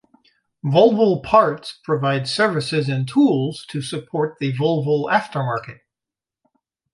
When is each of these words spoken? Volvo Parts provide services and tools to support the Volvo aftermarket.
Volvo 0.65 1.21
Parts 1.23 1.79
provide 1.83 2.27
services 2.27 2.89
and 2.89 3.07
tools 3.07 3.67
to 3.69 3.83
support 3.83 4.39
the 4.39 4.51
Volvo 4.51 5.07
aftermarket. 5.07 5.77